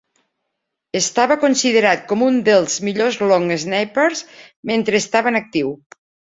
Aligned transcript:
Estava 0.99 1.37
considerat 1.43 2.01
com 2.13 2.25
a 2.25 2.31
un 2.31 2.41
dels 2.49 2.79
millors 2.89 3.21
long 3.35 3.47
snappers 3.67 4.27
mentre 4.73 5.03
estava 5.05 5.35
en 5.37 5.41
actiu. 5.45 5.75